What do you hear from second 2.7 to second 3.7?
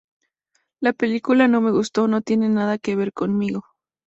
que ver conmigo.